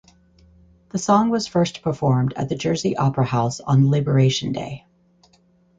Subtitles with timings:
[0.89, 4.87] The song was first performed at the Jersey Opera House on Liberation Day.